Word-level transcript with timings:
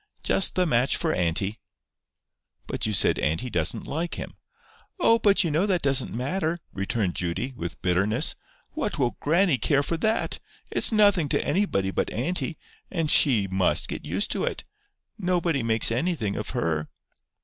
Just 0.23 0.55
the 0.55 0.65
match 0.65 0.97
for 0.97 1.13
auntie!" 1.13 1.59
"But 2.65 2.87
you 2.87 2.91
say 2.93 3.11
auntie 3.21 3.51
doesn't 3.51 3.85
like 3.85 4.15
him." 4.15 4.33
"Oh! 4.99 5.19
but 5.19 5.43
you 5.43 5.51
know 5.51 5.67
that 5.67 5.83
doesn't 5.83 6.11
matter," 6.11 6.59
returned 6.73 7.13
Judy, 7.13 7.53
with 7.55 7.79
bitterness. 7.83 8.35
"What 8.71 8.97
will 8.97 9.15
grannie 9.19 9.59
care 9.59 9.83
for 9.83 9.97
that? 9.97 10.39
It's 10.71 10.91
nothing 10.91 11.29
to 11.29 11.45
anybody 11.45 11.91
but 11.91 12.11
auntie, 12.11 12.57
and 12.89 13.11
she 13.11 13.45
must 13.47 13.87
get 13.87 14.03
used 14.03 14.31
to 14.31 14.43
it. 14.43 14.63
Nobody 15.19 15.61
makes 15.61 15.91
anything 15.91 16.35
of 16.35 16.49
her." 16.49 16.87